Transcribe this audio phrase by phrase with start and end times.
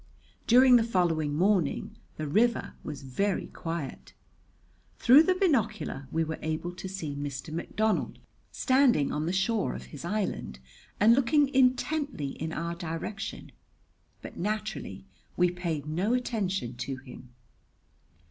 [0.47, 4.13] During the following morning the river was very quiet.
[4.97, 7.53] Through the binocular we were able to see Mr.
[7.53, 8.17] McDonald
[8.51, 10.57] standing on the shore of his island
[10.99, 13.51] and looking intently in our direction,
[14.23, 15.05] but naturally
[15.37, 17.29] we paid no attention to him.